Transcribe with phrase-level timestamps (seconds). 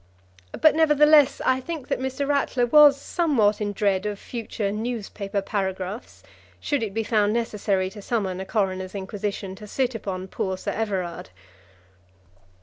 [0.61, 2.27] But nevertheless I think that Mr.
[2.27, 6.23] Ratler was somewhat in dread of future newspaper paragraphs,
[6.59, 10.71] should it be found necessary to summon a coroner's inquisition to sit upon poor Sir
[10.71, 11.29] Everard.